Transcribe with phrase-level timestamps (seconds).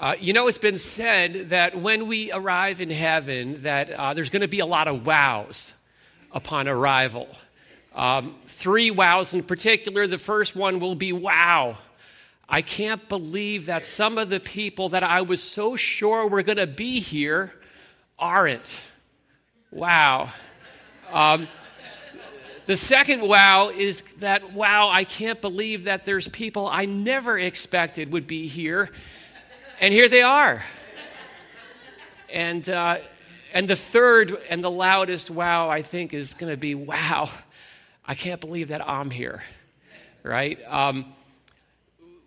[0.00, 4.30] Uh, you know, it's been said that when we arrive in heaven, that uh, there's
[4.30, 5.72] going to be a lot of wows
[6.30, 7.26] upon arrival.
[7.96, 10.06] Um, three wows in particular.
[10.06, 11.78] The first one will be wow.
[12.48, 16.58] I can't believe that some of the people that I was so sure were going
[16.58, 17.52] to be here
[18.20, 18.80] aren't.
[19.72, 20.30] Wow.
[21.10, 21.48] Um,
[22.66, 28.12] the second wow is that, wow, I can't believe that there's people I never expected
[28.12, 28.92] would be here
[29.80, 30.62] and here they are.
[32.32, 32.98] And, uh,
[33.54, 37.30] and the third and the loudest wow, I think, is going to be wow,
[38.04, 39.42] I can't believe that I'm here,
[40.22, 40.58] right?
[40.66, 41.14] Um,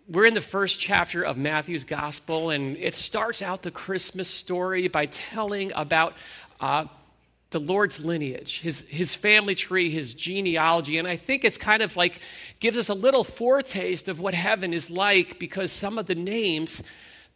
[0.08, 4.88] we're in the first chapter of Matthew's gospel, and it starts out the Christmas story
[4.88, 6.14] by telling about
[6.60, 6.86] uh,
[7.50, 10.98] the Lord's lineage, his, his family tree, his genealogy.
[10.98, 12.20] And I think it's kind of like
[12.60, 16.82] gives us a little foretaste of what heaven is like because some of the names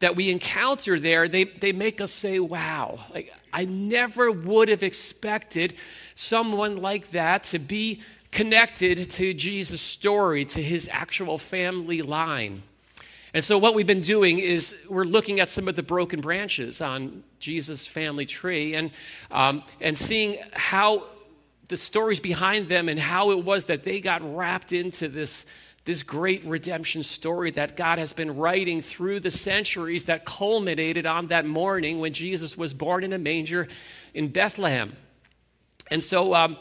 [0.00, 4.82] that we encounter there, they, they make us say, wow, like I never would have
[4.82, 5.74] expected
[6.14, 12.62] someone like that to be connected to Jesus' story, to his actual family line.
[13.32, 16.80] And so, what we've been doing is we're looking at some of the broken branches
[16.80, 18.90] on Jesus' family tree and,
[19.30, 21.04] um, and seeing how
[21.68, 25.44] the stories behind them and how it was that they got wrapped into this
[25.86, 31.28] this great redemption story that God has been writing through the centuries that culminated on
[31.28, 33.68] that morning when Jesus was born in a manger
[34.12, 34.96] in Bethlehem.
[35.88, 36.56] And so, um,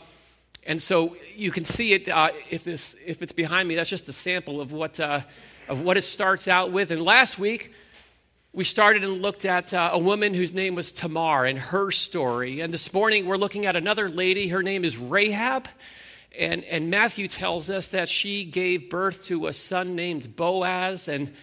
[0.63, 3.73] and so you can see it uh, if, this, if it's behind me.
[3.73, 5.21] That's just a sample of what, uh,
[5.67, 6.91] of what it starts out with.
[6.91, 7.73] And last week,
[8.53, 12.61] we started and looked at uh, a woman whose name was Tamar and her story.
[12.61, 14.49] And this morning, we're looking at another lady.
[14.49, 15.67] Her name is Rahab.
[16.37, 21.07] And, and Matthew tells us that she gave birth to a son named Boaz.
[21.07, 21.33] And,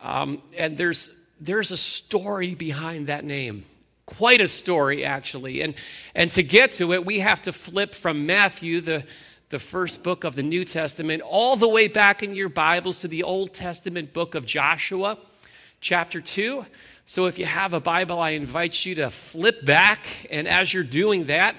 [0.00, 1.10] um, and there's,
[1.40, 3.64] there's a story behind that name.
[4.06, 5.60] Quite a story, actually.
[5.60, 5.74] And,
[6.14, 9.04] and to get to it, we have to flip from Matthew, the,
[9.50, 13.08] the first book of the New Testament, all the way back in your Bibles to
[13.08, 15.18] the Old Testament book of Joshua,
[15.80, 16.64] chapter 2.
[17.06, 20.06] So if you have a Bible, I invite you to flip back.
[20.30, 21.56] And as you're doing that,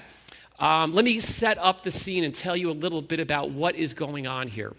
[0.60, 3.74] um, let me set up the scene and tell you a little bit about what
[3.74, 4.74] is going on here.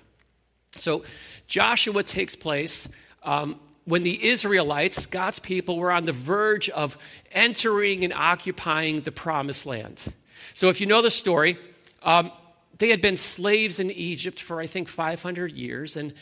[0.78, 1.04] So,
[1.48, 2.88] Joshua takes place
[3.24, 6.98] um, when the Israelites, God's people, were on the verge of
[7.32, 10.14] entering and occupying the promised land.
[10.54, 11.58] So, if you know the story,
[12.04, 12.32] um,
[12.78, 16.14] they had been slaves in Egypt for, I think, 500 years, and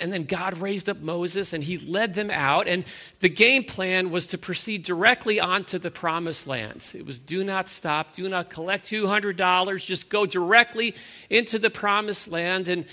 [0.00, 2.68] and then God raised up Moses and he led them out.
[2.68, 2.84] And
[3.20, 6.86] the game plan was to proceed directly onto the promised land.
[6.94, 10.94] It was do not stop, do not collect $200, just go directly
[11.30, 12.68] into the promised land.
[12.68, 12.86] And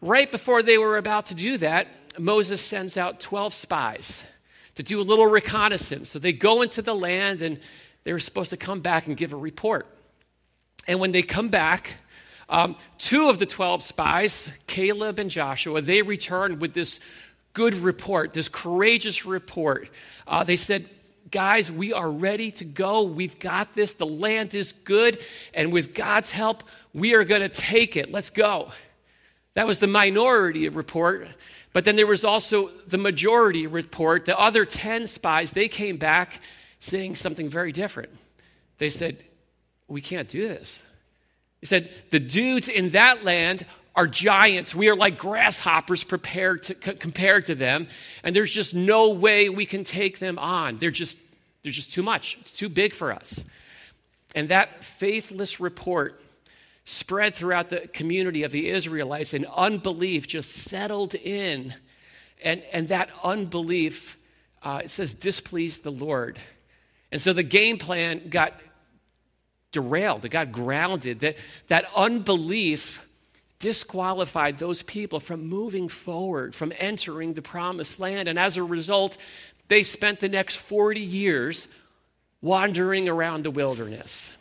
[0.00, 1.88] right before they were about to do that,
[2.18, 4.22] Moses sends out 12 spies
[4.74, 6.10] to do a little reconnaissance.
[6.10, 7.58] So they go into the land and
[8.04, 9.86] they were supposed to come back and give a report.
[10.86, 11.94] And when they come back,
[12.48, 17.00] um, two of the 12 spies, Caleb and Joshua, they returned with this
[17.52, 19.88] good report, this courageous report.
[20.26, 20.88] Uh, they said,
[21.30, 23.02] Guys, we are ready to go.
[23.02, 23.94] We've got this.
[23.94, 25.18] The land is good.
[25.52, 26.62] And with God's help,
[26.92, 28.12] we are going to take it.
[28.12, 28.70] Let's go.
[29.54, 31.26] That was the minority report.
[31.72, 34.26] But then there was also the majority report.
[34.26, 36.40] The other 10 spies, they came back
[36.78, 38.10] saying something very different.
[38.78, 39.24] They said,
[39.88, 40.83] We can't do this.
[41.64, 43.64] He said, The dudes in that land
[43.96, 44.74] are giants.
[44.74, 47.88] We are like grasshoppers prepared to, c- compared to them,
[48.22, 50.76] and there's just no way we can take them on.
[50.76, 51.16] They're just,
[51.62, 53.42] they're just too much, it's too big for us.
[54.34, 56.20] And that faithless report
[56.84, 61.72] spread throughout the community of the Israelites, and unbelief just settled in.
[62.42, 64.18] And, and that unbelief,
[64.62, 66.38] uh, it says, displeased the Lord.
[67.10, 68.52] And so the game plan got
[69.74, 71.20] derailed, it got grounded.
[71.20, 71.36] That,
[71.68, 73.02] that unbelief
[73.58, 78.28] disqualified those people from moving forward, from entering the promised land.
[78.28, 79.16] And as a result,
[79.68, 81.68] they spent the next 40 years
[82.40, 84.32] wandering around the wilderness.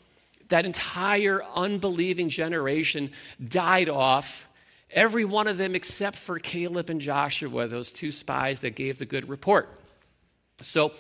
[0.50, 3.12] That entire unbelieving generation
[3.46, 4.50] died off,
[4.92, 9.06] every one of them except for Caleb and Joshua, those two spies that gave the
[9.06, 9.70] good report.
[10.62, 10.92] So,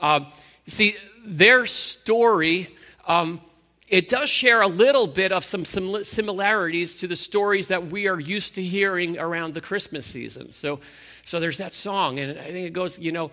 [0.00, 0.26] um,
[0.66, 2.76] see, their story
[3.06, 3.40] um,
[3.90, 8.20] it does share a little bit of some similarities to the stories that we are
[8.20, 10.52] used to hearing around the Christmas season.
[10.52, 10.78] So,
[11.26, 13.32] so there's that song, and I think it goes, you know,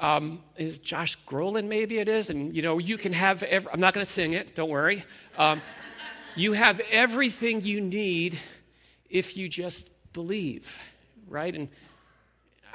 [0.00, 3.44] um, is Josh Groban maybe it is, and you know, you can have.
[3.44, 4.56] Every, I'm not going to sing it.
[4.56, 5.04] Don't worry.
[5.38, 5.62] Um,
[6.34, 8.40] you have everything you need
[9.08, 10.80] if you just believe,
[11.28, 11.54] right?
[11.54, 11.68] And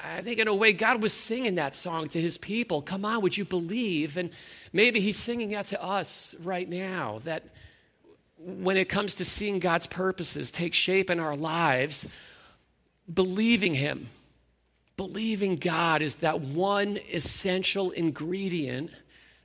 [0.04, 2.82] I think in a way God was singing that song to his people.
[2.82, 4.18] Come on, would you believe?
[4.18, 4.30] And
[4.72, 7.44] maybe he's singing that to us right now that
[8.38, 12.06] when it comes to seeing God's purposes take shape in our lives,
[13.12, 14.10] believing him,
[14.96, 18.92] believing God is that one essential ingredient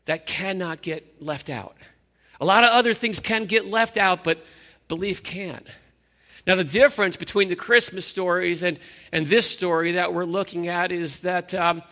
[0.05, 1.77] that cannot get left out.
[2.41, 4.45] A lot of other things can get left out, but
[4.89, 5.67] belief can't.
[6.47, 8.79] Now, the difference between the Christmas stories and,
[9.13, 11.83] and this story that we're looking at is that um,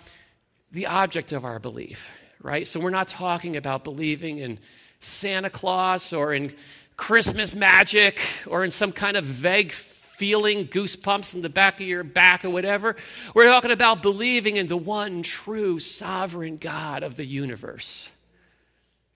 [0.73, 2.11] the object of our belief,
[2.43, 2.67] right?
[2.67, 4.59] So, we're not talking about believing in
[4.99, 6.53] Santa Claus or in
[6.97, 12.05] Christmas magic or in some kind of vague feeling, goosebumps in the back of your
[12.05, 12.97] back or whatever.
[13.35, 18.09] We're talking about believing in the one true sovereign God of the universe.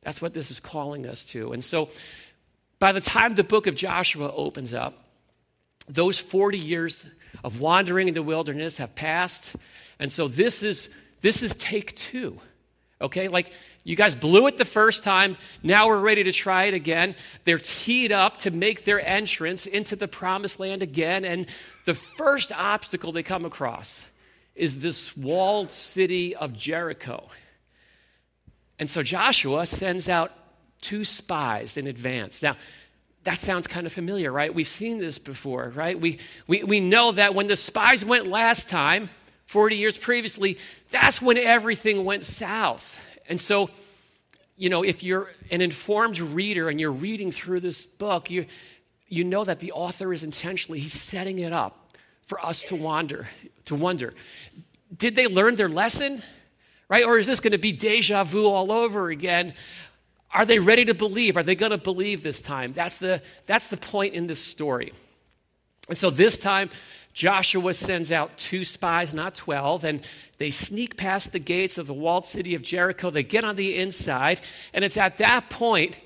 [0.03, 1.53] That's what this is calling us to.
[1.53, 1.91] And so,
[2.79, 5.04] by the time the book of Joshua opens up,
[5.89, 7.05] those 40 years
[7.43, 9.55] of wandering in the wilderness have passed.
[9.99, 10.89] And so this is
[11.21, 12.39] this is take 2.
[13.01, 13.29] Okay?
[13.29, 13.53] Like
[13.83, 15.37] you guys blew it the first time.
[15.63, 17.15] Now we're ready to try it again.
[17.45, 21.25] They're teed up to make their entrance into the promised land again.
[21.25, 21.47] And
[21.85, 24.07] the first obstacle they come across
[24.55, 27.29] is this walled city of Jericho.
[28.79, 30.33] And so Joshua sends out
[30.81, 32.43] two spies in advance.
[32.43, 32.57] Now,
[33.25, 34.55] that sounds kind of familiar, right?
[34.55, 35.99] We've seen this before, right?
[35.99, 39.11] We, we, we know that when the spies went last time,
[39.47, 40.59] 40 years previously,
[40.91, 43.01] that's when everything went south.
[43.29, 43.71] And so,
[44.57, 48.47] you know, if you're an informed reader and you're reading through this book, you,
[49.09, 51.97] you know that the author is intentionally, he's setting it up
[52.27, 53.29] for us to wander,
[53.67, 54.15] to wonder.
[54.97, 56.23] Did they learn their lesson?
[56.89, 57.05] Right?
[57.05, 59.55] Or is this going to be deja vu all over again?
[60.35, 61.37] Are they ready to believe?
[61.37, 62.73] Are they going to believe this time?
[62.73, 64.93] That's the, that's the point in this story.
[65.89, 66.71] And so this time,
[67.13, 70.03] Joshua sends out two spies, not 12, and
[70.39, 73.11] they sneak past the gates of the walled city of Jericho.
[73.11, 74.41] They get on the inside,
[74.73, 75.97] and it's at that point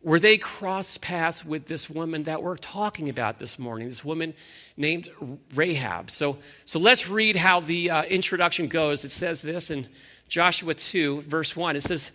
[0.00, 4.34] where they cross paths with this woman that we're talking about this morning, this woman
[4.76, 5.08] named
[5.54, 6.10] Rahab.
[6.10, 9.04] So, so let's read how the uh, introduction goes.
[9.04, 9.86] It says this in
[10.28, 11.76] Joshua 2, verse 1.
[11.76, 12.10] It says,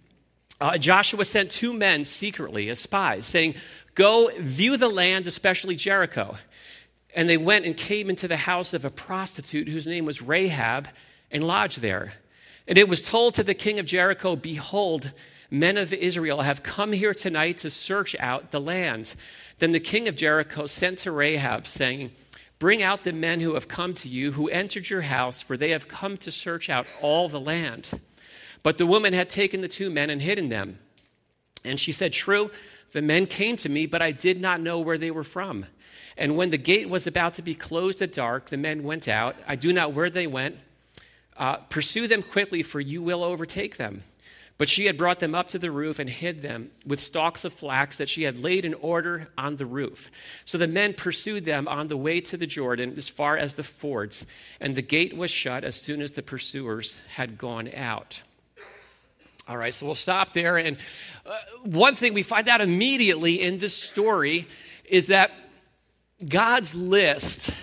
[0.61, 3.55] uh, Joshua sent two men secretly as spies, saying,
[3.95, 6.37] Go view the land, especially Jericho.
[7.15, 10.89] And they went and came into the house of a prostitute whose name was Rahab
[11.31, 12.15] and lodged there.
[12.67, 15.13] And it was told to the king of Jericho, Behold,
[15.51, 19.15] men of Israel have come here tonight to search out the land.
[19.59, 22.13] Then the king of Jericho sent to Rahab, saying,
[22.59, 25.71] Bring out the men who have come to you, who entered your house, for they
[25.71, 28.01] have come to search out all the land.
[28.63, 30.79] But the woman had taken the two men and hidden them.
[31.65, 32.51] And she said, True,
[32.93, 35.67] the men came to me, but I did not know where they were from.
[36.17, 39.37] And when the gate was about to be closed at dark, the men went out.
[39.47, 40.57] I do not where they went.
[41.37, 44.03] Uh, pursue them quickly, for you will overtake them.
[44.59, 47.53] But she had brought them up to the roof and hid them with stalks of
[47.53, 50.11] flax that she had laid in order on the roof.
[50.45, 53.63] So the men pursued them on the way to the Jordan as far as the
[53.63, 54.27] fords,
[54.61, 58.23] and the gate was shut as soon as the pursuers had gone out.
[59.49, 60.59] All right, so we'll stop there.
[60.59, 60.77] And
[61.25, 64.47] uh, one thing we find out immediately in this story
[64.85, 65.31] is that
[66.29, 67.55] God's list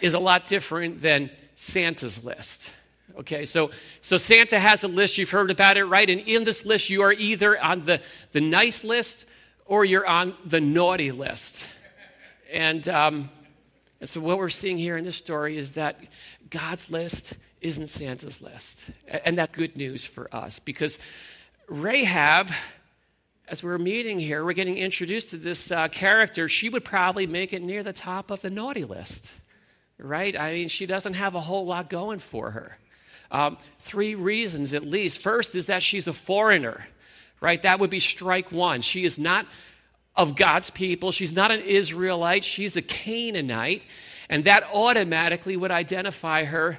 [0.00, 2.72] is a lot different than Santa's list.
[3.16, 3.70] Okay, so,
[4.00, 6.10] so Santa has a list, you've heard about it, right?
[6.10, 8.00] And in this list, you are either on the,
[8.32, 9.24] the nice list
[9.66, 11.64] or you're on the naughty list.
[12.52, 13.30] And, um,
[14.00, 16.00] and so, what we're seeing here in this story is that
[16.50, 18.84] God's list isn't Santa's list.
[19.24, 20.98] And that's good news for us because
[21.68, 22.50] Rahab,
[23.48, 26.48] as we're meeting here, we're getting introduced to this uh, character.
[26.48, 29.32] She would probably make it near the top of the naughty list,
[29.98, 30.38] right?
[30.38, 32.78] I mean, she doesn't have a whole lot going for her.
[33.30, 35.22] Um, three reasons at least.
[35.22, 36.86] First is that she's a foreigner,
[37.40, 37.62] right?
[37.62, 38.82] That would be strike one.
[38.82, 39.46] She is not
[40.14, 41.12] of God's people.
[41.12, 42.44] She's not an Israelite.
[42.44, 43.86] She's a Canaanite.
[44.28, 46.78] And that automatically would identify her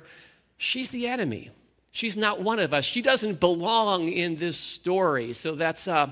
[0.63, 1.51] she's the enemy.
[1.91, 2.85] She's not one of us.
[2.85, 5.33] She doesn't belong in this story.
[5.33, 6.11] So that's, uh,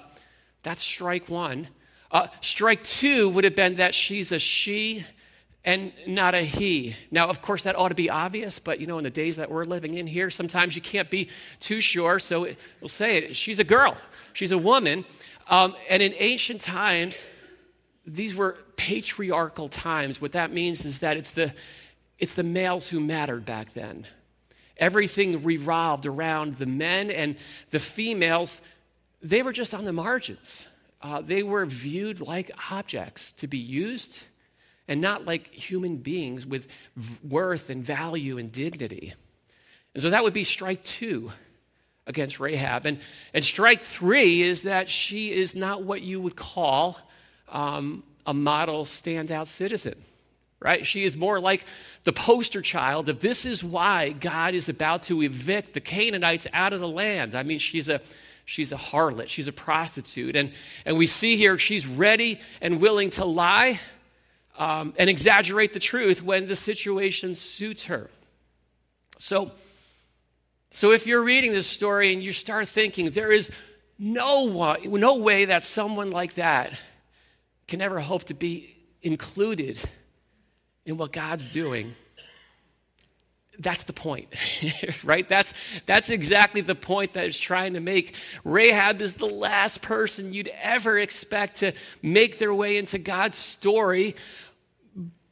[0.62, 1.70] that's strike one.
[2.12, 5.06] Uh, strike two would have been that she's a she
[5.64, 6.96] and not a he.
[7.10, 9.50] Now, of course, that ought to be obvious, but you know, in the days that
[9.50, 11.30] we're living in here, sometimes you can't be
[11.60, 12.20] too sure.
[12.20, 12.48] So
[12.82, 13.36] we'll say it.
[13.36, 13.96] She's a girl,
[14.34, 15.06] she's a woman.
[15.48, 17.30] Um, and in ancient times,
[18.06, 20.22] these were patriarchal times.
[20.22, 21.54] What that means is that it's the,
[22.20, 24.08] it's the males who mattered back then.
[24.82, 27.38] Everything revolved around the men and
[27.70, 28.60] the females.
[29.22, 30.68] They were just on the margins.
[31.02, 34.20] Uh, they were viewed like objects to be used
[34.88, 36.68] and not like human beings with
[37.28, 39.14] worth and value and dignity.
[39.94, 41.32] And so that would be strike two
[42.08, 42.86] against Rahab.
[42.86, 43.00] And,
[43.34, 47.00] and strike three is that she is not what you would call
[47.50, 49.96] um, a model standout citizen,
[50.62, 50.86] right?
[50.86, 51.66] She is more like
[52.04, 56.72] the poster child of this is why God is about to evict the Canaanites out
[56.72, 57.36] of the land.
[57.36, 58.00] I mean, she's a
[58.46, 60.36] she's a harlot, she's a prostitute.
[60.36, 60.52] And,
[60.86, 63.80] and we see here she's ready and willing to lie
[64.58, 68.10] um, and exaggerate the truth when the situation suits her.
[69.18, 69.52] So,
[70.72, 73.50] so if you're reading this story and you start thinking, there is
[73.98, 76.74] no, one, no way that someone like that
[77.68, 79.80] can ever hope to be included
[80.86, 81.96] in what God's doing,
[83.60, 84.30] that's the point,
[85.04, 85.28] right?
[85.28, 85.54] That's,
[85.86, 88.16] that's exactly the point that is trying to make.
[88.44, 94.16] Rahab is the last person you'd ever expect to make their way into God's story,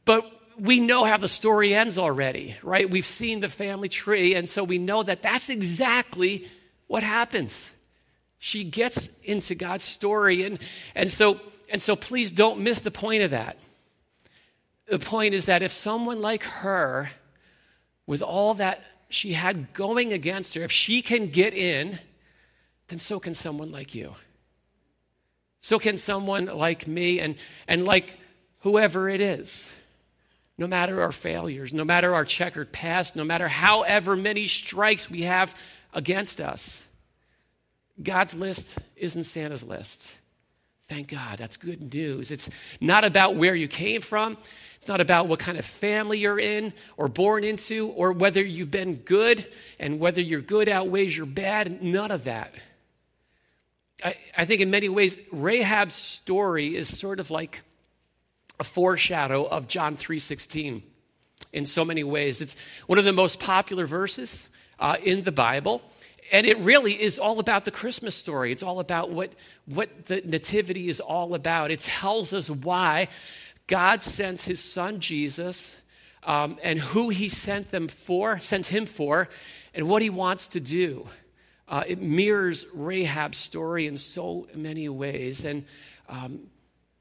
[0.04, 2.88] but we know how the story ends already, right?
[2.88, 6.48] We've seen the family tree, and so we know that that's exactly
[6.86, 7.72] what happens.
[8.38, 10.58] She gets into God's story, and,
[10.94, 11.40] and, so,
[11.70, 13.56] and so please don't miss the point of that.
[14.90, 17.10] The point is that if someone like her,
[18.06, 21.98] with all that she had going against her, if she can get in,
[22.88, 24.16] then so can someone like you.
[25.60, 27.36] So can someone like me and,
[27.68, 28.16] and like
[28.60, 29.70] whoever it is
[30.60, 35.22] no matter our failures, no matter our checkered past, no matter however many strikes we
[35.22, 35.58] have
[35.94, 36.84] against us.
[38.00, 40.18] God's list isn't Santa's list.
[40.90, 41.38] Thank God.
[41.38, 42.32] That's good news.
[42.32, 44.36] It's not about where you came from.
[44.74, 48.72] It's not about what kind of family you're in or born into or whether you've
[48.72, 49.46] been good
[49.78, 51.80] and whether your good outweighs your bad.
[51.80, 52.52] None of that.
[54.02, 57.60] I, I think in many ways, Rahab's story is sort of like
[58.58, 60.82] a foreshadow of John 3:16
[61.52, 62.40] in so many ways.
[62.40, 62.56] It's
[62.88, 64.48] one of the most popular verses
[64.80, 65.82] uh, in the Bible.
[66.32, 68.52] And it really is all about the Christmas story.
[68.52, 69.32] It's all about what,
[69.66, 71.70] what the Nativity is all about.
[71.70, 73.08] It tells us why
[73.66, 75.76] God sends his son Jesus
[76.22, 79.28] um, and who he sent them for, sent him for,
[79.74, 81.08] and what he wants to do.
[81.68, 85.44] Uh, it mirrors Rahab's story in so many ways.
[85.44, 85.64] And
[86.08, 86.40] um,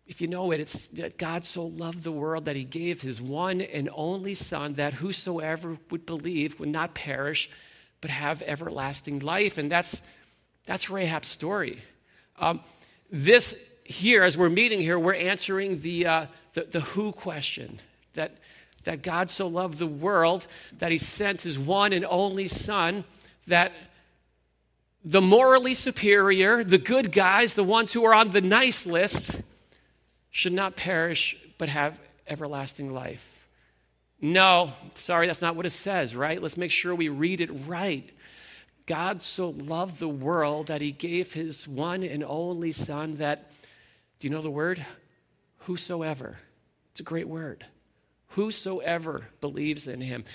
[0.06, 3.22] if you know it, it's that God so loved the world that he gave his
[3.22, 7.50] one and only Son, that whosoever would believe would not perish,
[8.02, 9.58] but have everlasting life.
[9.58, 10.02] And that's,
[10.66, 11.82] that's Rahab's story.
[12.40, 12.62] Um,
[13.12, 17.82] this here, as we're meeting here, we're answering the, uh, the, the who question
[18.14, 18.38] that,
[18.84, 23.04] that God so loved the world that he sent his one and only Son,
[23.48, 23.74] that
[25.04, 29.42] the morally superior, the good guys, the ones who are on the nice list,
[30.30, 33.39] should not perish but have everlasting life.
[34.22, 36.42] No, sorry, that's not what it says, right?
[36.42, 38.10] Let's make sure we read it right.
[38.86, 43.52] God so loved the world that he gave his one and only Son that,
[44.20, 44.86] do you know the word?
[45.60, 46.38] Whosoever.
[46.92, 47.66] It's a great word.
[48.30, 50.26] Whosoever believes in him.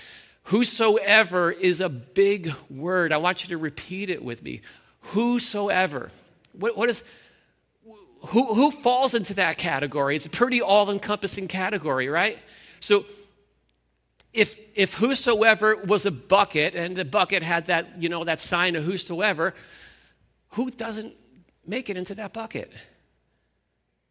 [0.44, 3.12] Whosoever is a big word.
[3.12, 4.62] I want you to repeat it with me.
[5.00, 6.10] Whosoever.
[6.52, 7.02] What, what is
[8.28, 10.16] who, who falls into that category?
[10.16, 12.38] It's a pretty all encompassing category, right?
[12.80, 13.04] So,
[14.34, 18.74] if, if whosoever was a bucket and the bucket had that, you know, that sign
[18.74, 19.54] of whosoever,
[20.50, 21.14] who doesn't
[21.64, 22.72] make it into that bucket?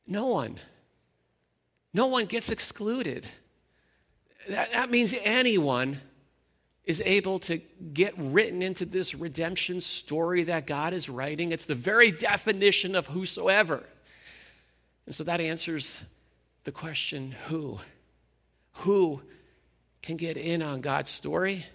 [0.07, 0.59] No one.
[1.93, 3.27] No one gets excluded.
[4.47, 5.99] That, that means anyone
[6.85, 7.57] is able to
[7.93, 11.51] get written into this redemption story that God is writing.
[11.51, 13.83] It's the very definition of whosoever.
[15.05, 16.01] And so that answers
[16.63, 17.79] the question who?
[18.77, 19.21] Who
[20.03, 21.65] can get in on God's story?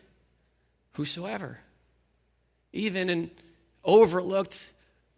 [0.93, 1.59] Whosoever.
[2.73, 3.31] Even an
[3.83, 4.69] overlooked,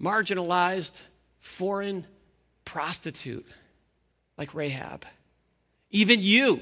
[0.01, 1.03] marginalized,
[1.41, 2.07] foreign
[2.65, 3.47] prostitute
[4.39, 5.05] like Rahab.
[5.91, 6.61] Even you,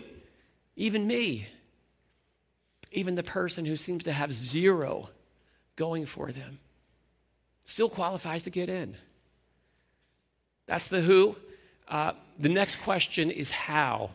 [0.75, 1.47] even me,
[2.91, 5.11] even the person who seems to have zero
[5.77, 6.59] going for them
[7.67, 8.97] still qualifies to get in.
[10.67, 11.37] That's the who.
[11.87, 14.11] Uh, the next question is how.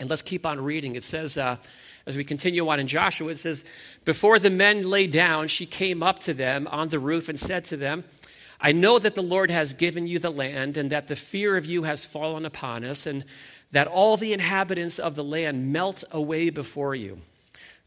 [0.00, 0.96] And let's keep on reading.
[0.96, 1.58] It says, uh,
[2.06, 3.62] as we continue on in Joshua, it says,
[4.04, 7.66] Before the men lay down, she came up to them on the roof and said
[7.66, 8.04] to them,
[8.60, 11.66] I know that the Lord has given you the land, and that the fear of
[11.66, 13.24] you has fallen upon us, and
[13.72, 17.20] that all the inhabitants of the land melt away before you.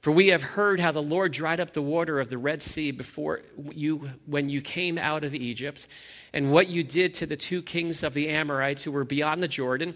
[0.02, 2.92] For we have heard how the Lord dried up the water of the Red Sea
[2.92, 3.42] before
[3.72, 5.88] you when you came out of Egypt,
[6.32, 9.48] and what you did to the two kings of the Amorites who were beyond the
[9.48, 9.96] Jordan,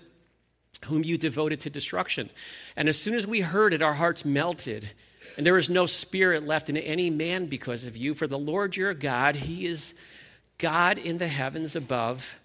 [0.86, 2.30] whom you devoted to destruction.
[2.76, 4.92] And as soon as we heard it, our hearts melted,
[5.36, 8.14] and there was no spirit left in any man because of you.
[8.14, 9.94] For the Lord your God, He is
[10.58, 12.36] God in the heavens above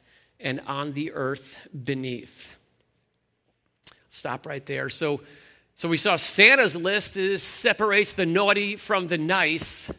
[0.40, 2.54] and on the earth beneath.
[4.08, 4.90] Stop right there.
[4.90, 5.22] So,
[5.74, 9.90] so we saw Santa's list is, separates the naughty from the nice.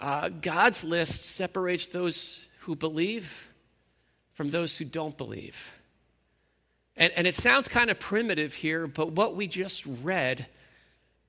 [0.00, 3.48] Uh, God's list separates those who believe
[4.32, 5.70] from those who don't believe.
[6.96, 10.46] And, and it sounds kind of primitive here, but what we just read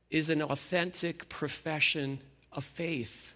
[0.10, 2.20] is an authentic profession
[2.52, 3.34] of faith.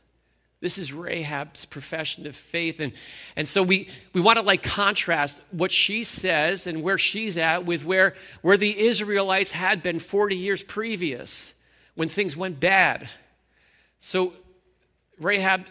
[0.62, 2.79] This is Rahab's profession of faith.
[2.79, 2.94] And,
[3.36, 7.65] and so we, we want to like contrast what she says and where she's at
[7.65, 11.53] with where, where the Israelites had been 40 years previous
[11.94, 13.10] when things went bad.
[14.00, 14.34] So
[15.20, 15.65] Rahab,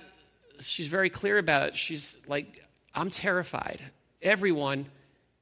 [0.61, 1.77] she's very clear about it.
[1.77, 3.83] She's like, I'm terrified.
[4.23, 4.87] Everyone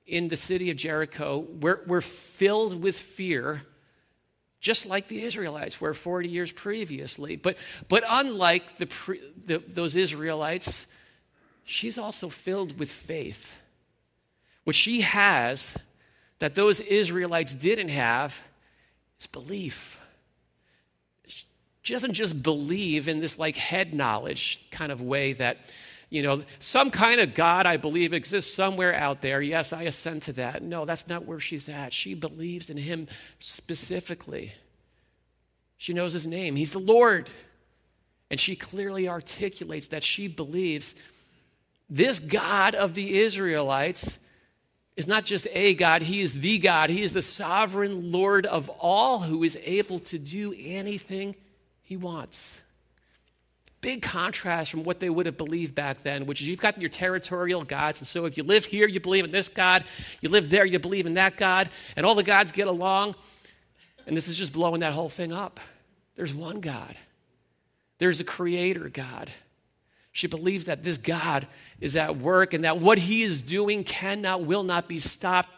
[0.06, 3.62] in the city of Jericho, we're, we're filled with fear,
[4.61, 7.37] just like the Israelites were 40 years previously.
[7.37, 7.56] But,
[7.88, 8.88] but unlike the,
[9.47, 10.87] the, those Israelites,
[11.64, 13.56] she's also filled with faith.
[14.64, 15.76] What she has
[16.38, 18.40] that those Israelites didn't have
[19.21, 19.99] is belief.
[21.82, 25.59] She doesn't just believe in this like head knowledge kind of way that
[26.12, 29.40] you know, some kind of God I believe exists somewhere out there.
[29.40, 30.62] Yes, I assent to that.
[30.62, 31.95] No, that's not where she's at.
[31.95, 34.52] She believes in him specifically.
[35.78, 36.54] She knows his name.
[36.54, 37.31] He's the Lord.
[38.31, 40.95] And she clearly articulates that she believes
[41.88, 44.19] this God of the Israelites
[44.97, 46.90] is not just a God, He is the God.
[46.90, 51.37] He is the sovereign Lord of all who is able to do anything
[51.83, 52.62] He wants
[53.82, 56.88] big contrast from what they would have believed back then, which is you've got your
[56.88, 58.00] territorial gods.
[58.00, 59.84] And so if you live here, you believe in this God.
[60.22, 61.68] You live there, you believe in that God.
[61.96, 63.16] And all the gods get along.
[64.06, 65.60] And this is just blowing that whole thing up.
[66.16, 66.96] There's one God,
[67.98, 69.30] there's a creator God.
[70.14, 71.46] She believes that this God
[71.80, 75.48] is at work and that what he is doing cannot, will not be stopped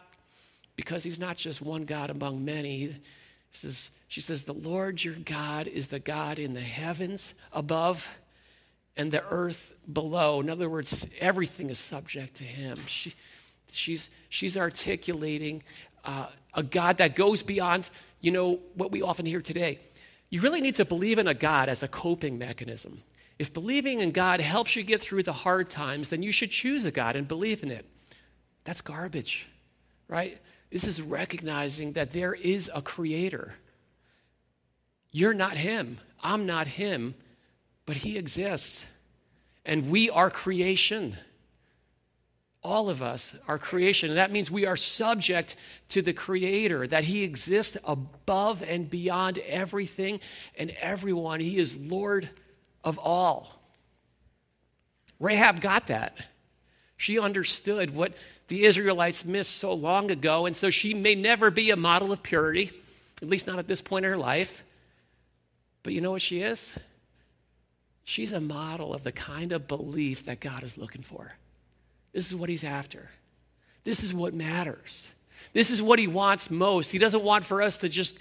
[0.77, 2.95] because he's not just one God among many.
[3.51, 8.09] Says, she says, The Lord your God is the God in the heavens above
[8.95, 10.39] and the earth below.
[10.39, 12.79] In other words, everything is subject to him.
[12.87, 13.13] She,
[13.73, 15.63] she's, she's articulating
[16.05, 17.89] uh, a God that goes beyond,
[18.21, 19.81] you know, what we often hear today.
[20.29, 23.03] You really need to believe in a God as a coping mechanism.
[23.37, 26.85] If believing in God helps you get through the hard times, then you should choose
[26.85, 27.85] a God and believe in it.
[28.63, 29.49] That's garbage,
[30.07, 30.37] right?
[30.71, 33.55] This is recognizing that there is a creator.
[35.15, 35.99] You're not him.
[36.21, 37.15] I'm not him,
[37.85, 38.85] but he exists.
[39.63, 41.15] And we are creation.
[42.61, 44.09] All of us are creation.
[44.09, 45.55] And that means we are subject
[45.87, 50.19] to the Creator, that He exists above and beyond everything
[50.57, 51.39] and everyone.
[51.39, 52.29] He is Lord
[52.83, 53.61] of all.
[55.21, 56.17] Rahab got that.
[56.97, 58.11] She understood what
[58.49, 62.21] the Israelites missed so long ago, and so she may never be a model of
[62.21, 62.71] purity,
[63.21, 64.63] at least not at this point in her life.
[65.85, 66.75] But you know what she is?
[68.05, 71.33] She's a model of the kind of belief that God is looking for.
[72.11, 73.11] This is what He's after.
[73.83, 75.07] This is what matters.
[75.53, 76.91] This is what He wants most.
[76.91, 78.17] He doesn't want for us to just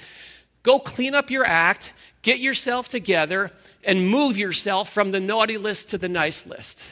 [0.62, 3.50] go clean up your act, get yourself together,
[3.82, 6.84] and move yourself from the naughty list to the nice list.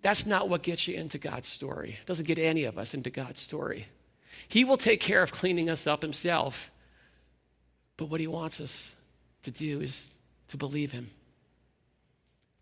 [0.00, 1.98] That's not what gets you into God's story.
[2.00, 3.88] It doesn't get any of us into God's story.
[4.48, 6.70] He will take care of cleaning us up himself.
[7.98, 8.94] But what he wants us
[9.42, 10.10] to do is
[10.48, 11.10] to believe him.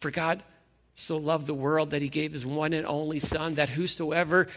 [0.00, 0.42] For God
[0.94, 4.48] so loved the world that he gave his one and only Son, that whosoever,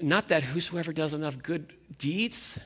[0.00, 2.58] not that whosoever does enough good deeds,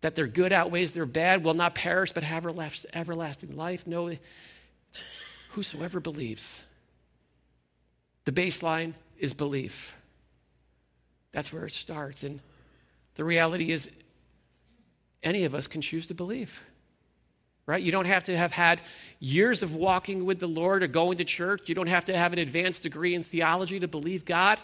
[0.00, 2.44] that their good outweighs their bad, will not perish but have
[2.92, 3.86] everlasting life.
[3.86, 4.12] No,
[5.50, 6.62] whosoever believes
[8.24, 9.94] the baseline is belief.
[11.32, 12.22] That's where it starts.
[12.22, 12.40] And
[13.14, 13.90] the reality is,
[15.22, 16.62] any of us can choose to believe.
[17.64, 17.82] Right?
[17.82, 18.82] You don't have to have had
[19.20, 21.68] years of walking with the Lord or going to church.
[21.68, 24.58] You don't have to have an advanced degree in theology to believe God.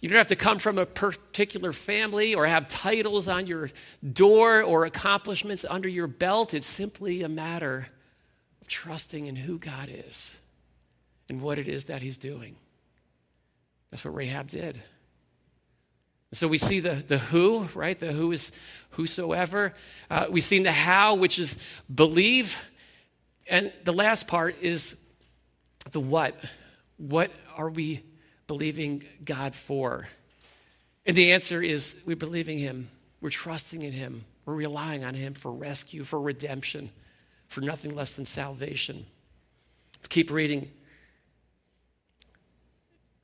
[0.00, 3.70] You don't have to come from a particular family or have titles on your
[4.12, 6.54] door or accomplishments under your belt.
[6.54, 7.88] It's simply a matter
[8.62, 10.36] of trusting in who God is
[11.28, 12.56] and what it is that He's doing.
[13.90, 14.80] That's what Rahab did.
[16.32, 17.98] So we see the, the who, right?
[17.98, 18.52] The who is
[18.90, 19.74] whosoever.
[20.10, 21.56] Uh, we've seen the how, which is
[21.92, 22.56] believe.
[23.48, 25.02] And the last part is
[25.90, 26.34] the what.
[26.98, 28.02] What are we
[28.46, 30.08] believing God for?
[31.06, 32.90] And the answer is we're believing Him,
[33.22, 36.90] we're trusting in Him, we're relying on Him for rescue, for redemption,
[37.46, 39.06] for nothing less than salvation.
[39.96, 40.70] Let's keep reading.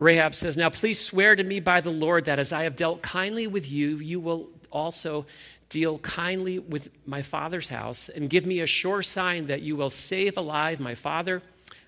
[0.04, 3.00] Rahab says, Now please swear to me by the Lord that as I have dealt
[3.00, 5.24] kindly with you, you will also
[5.70, 9.88] deal kindly with my father's house, and give me a sure sign that you will
[9.88, 11.42] save alive my father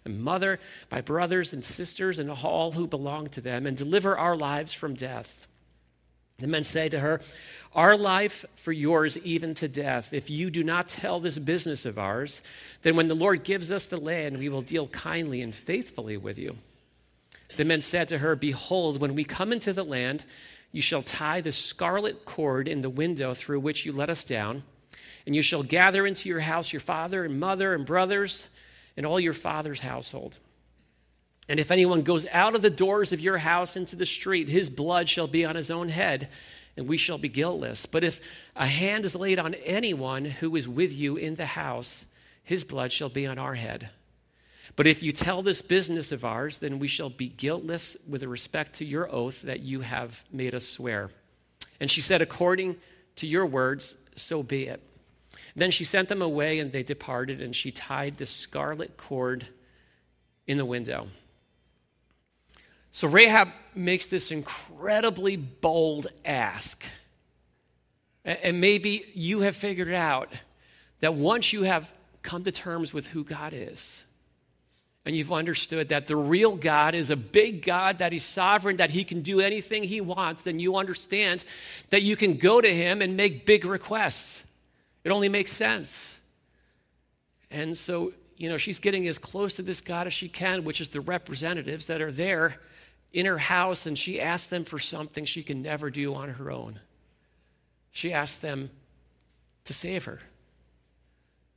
[0.06, 0.58] and mother,
[0.90, 4.94] my brothers and sisters, and all who belong to them, and deliver our lives from
[4.94, 5.46] death.
[6.38, 7.20] The men say to her,
[7.74, 10.14] Our life for yours, even to death.
[10.14, 12.40] If you do not tell this business of ours,
[12.80, 16.38] then when the Lord gives us the land, we will deal kindly and faithfully with
[16.38, 16.56] you.
[17.56, 20.24] The men said to her, Behold, when we come into the land,
[20.72, 24.62] you shall tie the scarlet cord in the window through which you let us down,
[25.24, 28.48] and you shall gather into your house your father and mother and brothers
[28.96, 30.38] and all your father's household.
[31.48, 34.68] And if anyone goes out of the doors of your house into the street, his
[34.68, 36.28] blood shall be on his own head,
[36.76, 37.86] and we shall be guiltless.
[37.86, 38.20] But if
[38.56, 42.04] a hand is laid on anyone who is with you in the house,
[42.42, 43.90] his blood shall be on our head.
[44.76, 48.74] But if you tell this business of ours, then we shall be guiltless with respect
[48.74, 51.10] to your oath that you have made us swear.
[51.80, 52.76] And she said, According
[53.16, 54.82] to your words, so be it.
[55.54, 59.48] Then she sent them away, and they departed, and she tied the scarlet cord
[60.46, 61.08] in the window.
[62.90, 66.84] So Rahab makes this incredibly bold ask.
[68.24, 70.30] And maybe you have figured out
[71.00, 74.02] that once you have come to terms with who God is,
[75.06, 78.90] and you've understood that the real God is a big God, that He's sovereign, that
[78.90, 81.44] He can do anything He wants, then you understand
[81.90, 84.42] that you can go to Him and make big requests.
[85.04, 86.18] It only makes sense.
[87.52, 90.80] And so, you know, she's getting as close to this God as she can, which
[90.80, 92.56] is the representatives that are there
[93.12, 96.50] in her house, and she asks them for something she can never do on her
[96.50, 96.80] own.
[97.92, 98.70] She asks them
[99.64, 100.20] to save her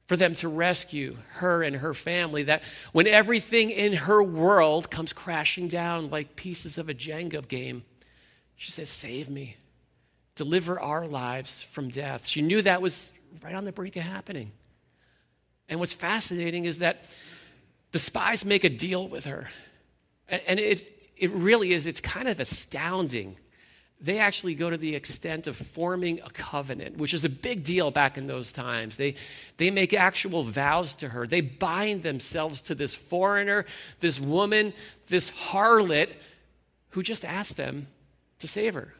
[0.09, 2.41] for them to rescue her and her family.
[2.41, 7.83] That when everything in her world comes crashing down like pieces of a Jenga game,
[8.55, 9.55] she says, Save me.
[10.33, 12.25] Deliver our lives from death.
[12.25, 13.11] She knew that was
[13.43, 14.51] right on the brink of happening.
[15.67, 17.03] And what's fascinating is that
[17.91, 19.51] the spies make a deal with her.
[20.27, 23.37] And it, it really is, it's kind of astounding
[24.01, 27.91] they actually go to the extent of forming a covenant, which is a big deal
[27.91, 28.95] back in those times.
[28.95, 29.15] They,
[29.57, 31.27] they make actual vows to her.
[31.27, 33.65] They bind themselves to this foreigner,
[33.99, 34.73] this woman,
[35.09, 36.09] this harlot
[36.91, 37.88] who just asked them
[38.39, 38.93] to save her.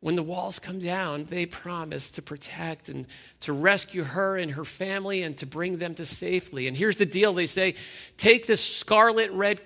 [0.00, 3.06] When the walls come down, they promise to protect and
[3.40, 6.66] to rescue her and her family and to bring them to safely.
[6.66, 7.76] And here's the deal they say
[8.16, 9.60] take this scarlet red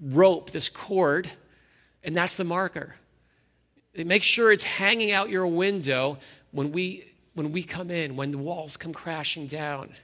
[0.00, 1.30] rope, this cord,
[2.02, 2.94] and that's the marker
[3.96, 6.18] Make sure it's hanging out your window
[6.50, 9.94] when we, when we come in, when the walls come crashing down.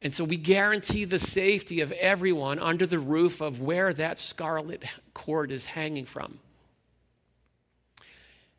[0.00, 4.84] And so we guarantee the safety of everyone under the roof of where that scarlet
[5.12, 6.38] cord is hanging from.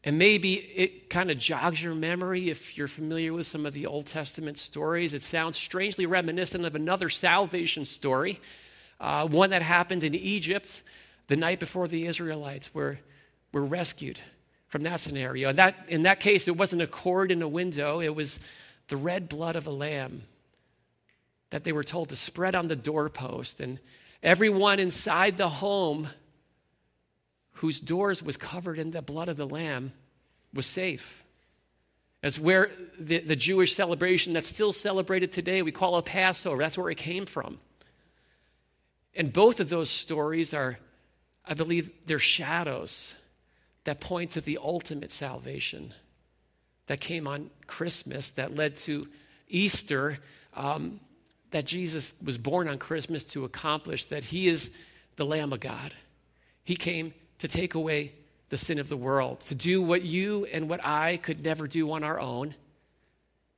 [0.03, 3.85] And maybe it kind of jogs your memory if you're familiar with some of the
[3.85, 5.13] Old Testament stories.
[5.13, 8.39] It sounds strangely reminiscent of another salvation story,
[9.01, 10.83] uh, one that happened in Egypt
[11.27, 13.01] the night before the Israelites, where
[13.51, 14.19] were rescued
[14.67, 15.49] from that scenario.
[15.49, 18.39] And That, in that case, it wasn't a cord in a window, it was
[18.87, 20.23] the red blood of a lamb
[21.49, 23.59] that they were told to spread on the doorpost.
[23.59, 23.79] And
[24.21, 26.09] everyone inside the home
[27.53, 29.91] whose doors was covered in the blood of the lamb
[30.53, 31.23] was safe.
[32.21, 36.57] That's where the, the Jewish celebration that's still celebrated today, we call it Passover.
[36.61, 37.59] That's where it came from.
[39.15, 40.77] And both of those stories are,
[41.45, 43.15] I believe, they're shadows
[43.89, 45.95] that point to the ultimate salvation
[46.85, 49.07] that came on Christmas, that led to
[49.47, 50.19] Easter,
[50.55, 50.99] um,
[51.49, 54.69] that Jesus was born on Christmas to accomplish, that he is
[55.15, 55.91] the Lamb of God.
[56.63, 58.13] He came to take away
[58.49, 61.91] the sin of the world, to do what you and what I could never do
[61.91, 62.53] on our own.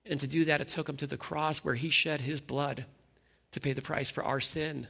[0.05, 2.85] And to do that, it took him to the cross where he shed his blood
[3.51, 4.87] to pay the price for our sin.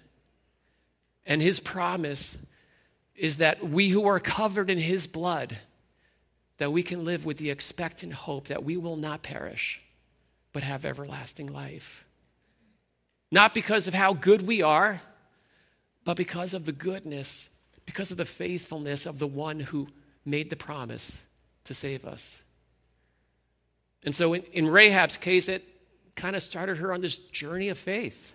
[1.25, 2.37] And his promise
[3.21, 5.59] is that we who are covered in his blood
[6.57, 9.79] that we can live with the expectant hope that we will not perish
[10.53, 12.03] but have everlasting life.
[13.31, 15.03] Not because of how good we are
[16.03, 17.51] but because of the goodness
[17.85, 19.87] because of the faithfulness of the one who
[20.25, 21.21] made the promise
[21.65, 22.41] to save us.
[24.03, 25.63] And so in, in rahab's case it
[26.15, 28.33] kind of started her on this journey of faith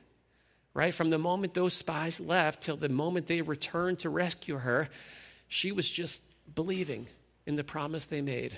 [0.77, 0.95] right?
[0.95, 4.91] From the moment those spies left till the moment they returned to rescue her,
[5.49, 6.21] she was just
[6.55, 7.07] believing
[7.47, 8.55] in the promise they made.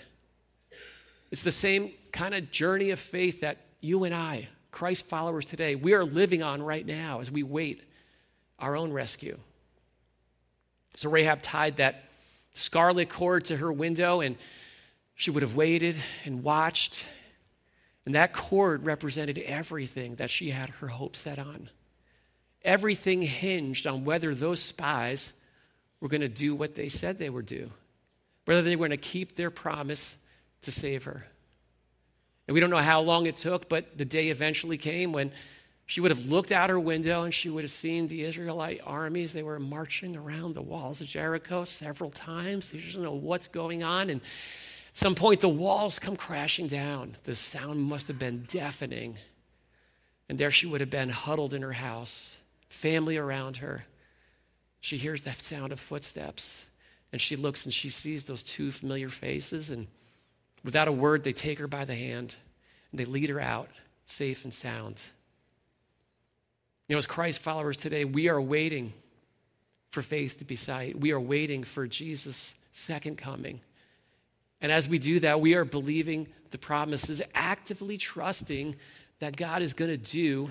[1.31, 5.77] It's the same kind of journey of faith that you and I, Christ followers today,
[5.77, 7.83] we are living on right now as we wait
[8.59, 9.39] our own rescue.
[10.97, 12.03] So Rahab tied that
[12.53, 14.35] scarlet cord to her window and
[15.15, 17.07] she would have waited and watched.
[18.05, 21.71] And that cord represented everything that she had her hope set on.
[22.69, 25.33] Everything hinged on whether those spies
[26.01, 27.71] were going to do what they said they would do,
[28.45, 30.19] whether they were going to keep their promise
[30.61, 31.27] to save her.
[32.47, 35.33] And we don't know how long it took, but the day eventually came when
[35.87, 39.33] she would have looked out her window and she would have seen the Israelite armies.
[39.33, 42.69] They were marching around the walls of Jericho several times.
[42.71, 44.11] She doesn't know what's going on.
[44.11, 47.17] And at some point, the walls come crashing down.
[47.25, 49.17] The sound must have been deafening.
[50.29, 52.38] And there she would have been huddled in her house,
[52.69, 53.85] family around her.
[54.81, 56.67] She hears that sound of footsteps.
[57.11, 59.71] And she looks and she sees those two familiar faces.
[59.71, 59.87] And
[60.65, 62.35] Without a word, they take her by the hand
[62.91, 63.71] and they lead her out
[64.07, 65.01] safe and sound.
[66.89, 68.93] You know, as Christ followers today, we are waiting
[69.91, 70.99] for faith to be sight.
[70.99, 73.61] We are waiting for Jesus' second coming.
[74.61, 78.77] And as we do that, we are believing the promises, actively trusting
[79.21, 80.51] that God is going to do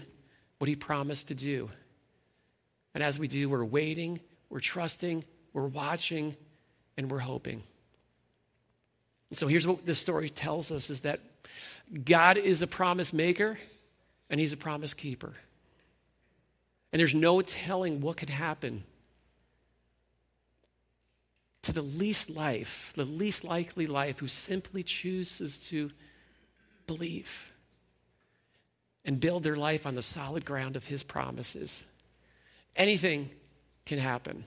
[0.59, 1.69] what he promised to do.
[2.97, 6.35] And as we do, we're waiting, we're trusting, we're watching,
[6.97, 7.61] and we're hoping.
[9.29, 11.19] And so here's what this story tells us is that
[12.05, 13.59] God is a promise maker
[14.31, 15.33] and he's a promise keeper.
[16.91, 18.83] And there's no telling what could happen
[21.61, 25.91] to the least life, the least likely life who simply chooses to
[26.87, 27.53] believe
[29.05, 31.85] and build their life on the solid ground of his promises.
[32.77, 33.29] Anything
[33.85, 34.45] can happen.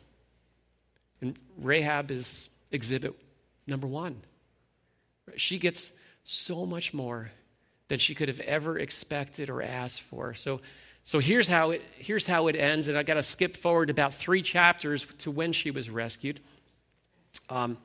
[1.20, 3.14] And Rahab is exhibit
[3.66, 4.22] number one.
[5.36, 5.92] She gets
[6.24, 7.30] so much more
[7.88, 10.32] than she could have ever expected or asked for.
[10.34, 10.60] So,
[11.04, 14.14] so here's, how it, here's how it ends, and I got to skip forward about
[14.14, 16.40] three chapters to when she was rescued.
[17.48, 17.78] Um,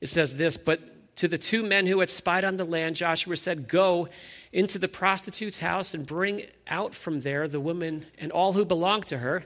[0.00, 3.36] it says this, but to the two men who had spied on the land, Joshua
[3.36, 4.08] said, Go
[4.52, 9.02] into the prostitute's house and bring out from there the woman and all who belong
[9.02, 9.44] to her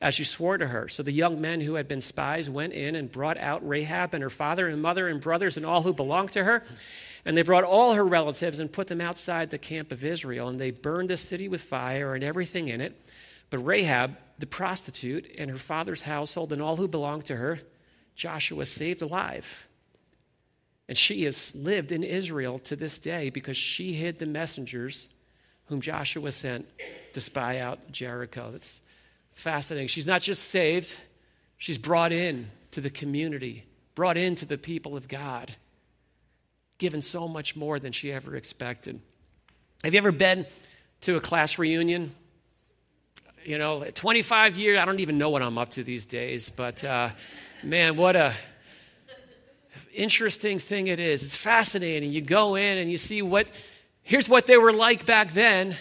[0.00, 0.88] as you swore to her.
[0.88, 4.22] So the young men who had been spies went in and brought out Rahab and
[4.22, 6.62] her father and mother and brothers and all who belonged to her.
[7.24, 10.48] And they brought all her relatives and put them outside the camp of Israel.
[10.48, 13.00] And they burned the city with fire and everything in it.
[13.50, 17.60] But Rahab, the prostitute, and her father's household and all who belonged to her,
[18.14, 19.66] Joshua saved alive.
[20.88, 25.08] And she has lived in Israel to this day because she hid the messengers
[25.66, 26.66] whom Joshua sent
[27.12, 28.50] to spy out Jericho.
[28.52, 28.80] That's
[29.38, 29.88] fascinating.
[29.88, 30.94] She's not just saved,
[31.56, 35.54] she's brought in to the community, brought into the people of God,
[36.78, 39.00] given so much more than she ever expected.
[39.84, 40.46] Have you ever been
[41.02, 42.14] to a class reunion?
[43.44, 46.82] You know, 25 years, I don't even know what I'm up to these days, but
[46.84, 47.10] uh,
[47.62, 48.34] man, what a
[49.94, 51.22] interesting thing it is.
[51.22, 52.12] It's fascinating.
[52.12, 53.46] You go in and you see what,
[54.02, 55.76] here's what they were like back then,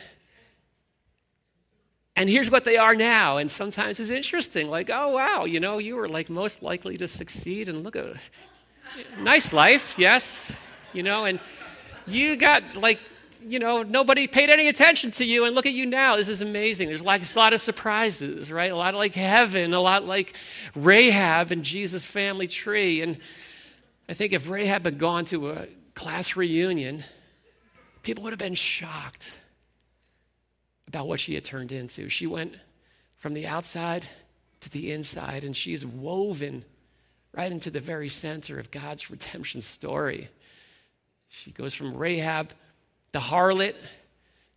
[2.17, 3.37] and here's what they are now.
[3.37, 7.07] And sometimes it's interesting, like, oh, wow, you know, you were like most likely to
[7.07, 7.69] succeed.
[7.69, 8.07] And look at
[9.19, 10.51] nice life, yes,
[10.93, 11.39] you know, and
[12.07, 12.99] you got like,
[13.45, 15.45] you know, nobody paid any attention to you.
[15.45, 16.15] And look at you now.
[16.15, 16.87] This is amazing.
[16.87, 18.71] There's like a lot of surprises, right?
[18.71, 20.35] A lot like heaven, a lot like
[20.75, 23.03] Rahab and Jesus' family tree.
[23.03, 23.19] And
[24.09, 27.03] I think if Rahab had gone to a class reunion,
[28.01, 29.37] people would have been shocked
[30.87, 32.09] about what she had turned into.
[32.09, 32.55] She went
[33.17, 34.07] from the outside
[34.61, 36.63] to the inside, and she's woven
[37.33, 40.29] right into the very center of God's redemption story.
[41.29, 42.51] She goes from Rahab,
[43.11, 43.75] the harlot,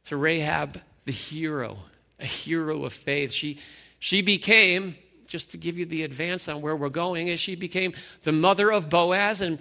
[0.04, 1.78] to Rahab, the hero,
[2.18, 3.32] a hero of faith.
[3.32, 3.58] She,
[3.98, 7.92] she became, just to give you the advance on where we're going, is she became
[8.22, 9.58] the mother of Boaz, and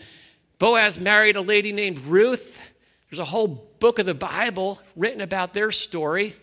[0.59, 2.61] Boaz married a lady named Ruth.
[3.09, 3.47] There's a whole
[3.79, 6.35] book of the Bible written about their story.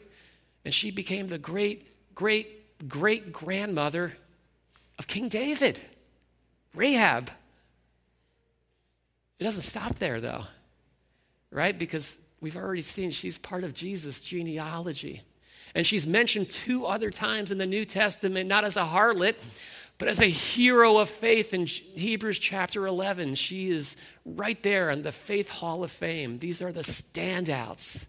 [0.66, 4.16] And she became the great, great, great grandmother
[4.98, 5.80] of King David,
[6.74, 7.30] Rahab.
[9.38, 10.42] It doesn't stop there, though,
[11.52, 11.78] right?
[11.78, 15.22] Because we've already seen she's part of Jesus' genealogy.
[15.76, 19.36] And she's mentioned two other times in the New Testament, not as a harlot,
[19.98, 23.36] but as a hero of faith in Hebrews chapter 11.
[23.36, 26.40] She is right there in the Faith Hall of Fame.
[26.40, 28.06] These are the standouts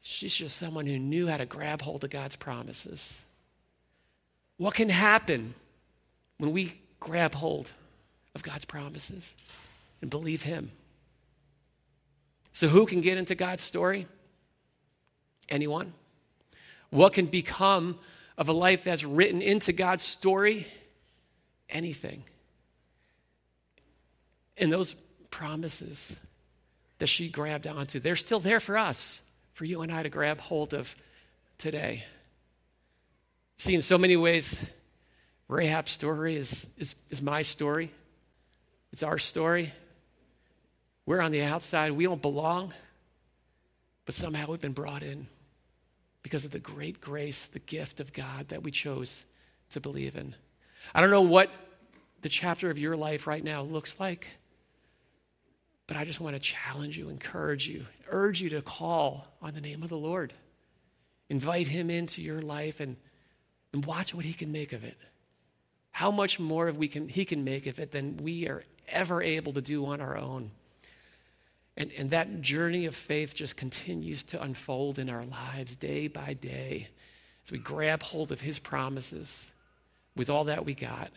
[0.00, 3.20] She's just someone who knew how to grab hold of God's promises.
[4.56, 5.54] What can happen
[6.38, 7.72] when we grab hold
[8.34, 9.34] of God's promises
[10.00, 10.70] and believe Him.
[12.52, 14.06] So, who can get into God's story?
[15.48, 15.92] Anyone.
[16.90, 17.98] What can become
[18.36, 20.66] of a life that's written into God's story?
[21.68, 22.24] Anything.
[24.56, 24.94] And those
[25.30, 26.16] promises
[26.98, 29.20] that she grabbed onto, they're still there for us,
[29.58, 30.94] for you and I to grab hold of
[31.58, 32.04] today.
[33.56, 34.64] See, in so many ways,
[35.48, 37.90] Rahab's story is, is, is my story.
[38.92, 39.72] It's our story.
[41.06, 41.90] We're on the outside.
[41.90, 42.72] We don't belong.
[44.06, 45.26] But somehow we've been brought in
[46.22, 49.24] because of the great grace, the gift of God that we chose
[49.70, 50.36] to believe in.
[50.94, 51.50] I don't know what
[52.22, 54.28] the chapter of your life right now looks like,
[55.88, 59.60] but I just want to challenge you, encourage you, urge you to call on the
[59.60, 60.34] name of the Lord.
[61.30, 62.96] Invite him into your life and,
[63.72, 64.96] and watch what he can make of it.
[65.90, 69.52] How much more we can, he can make of it than we are ever able
[69.54, 70.50] to do on our own.
[71.76, 76.34] And, and that journey of faith just continues to unfold in our lives day by
[76.34, 76.88] day
[77.46, 79.50] as we grab hold of his promises
[80.14, 81.10] with all that we got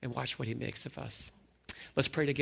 [0.00, 1.30] and watch what he makes of us.
[1.96, 2.32] Let's pray together.